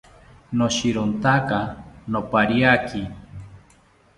Noshirontaka 0.57 1.57
nopariaki 2.11 3.01